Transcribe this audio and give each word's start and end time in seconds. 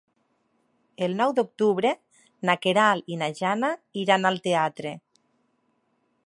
El 1.07 1.11
nou 1.19 1.33
d'octubre 1.39 1.91
na 2.51 2.55
Queralt 2.63 3.13
i 3.17 3.19
na 3.23 3.29
Jana 3.41 3.71
iran 4.05 4.27
al 4.31 4.41
teatre. 4.49 4.97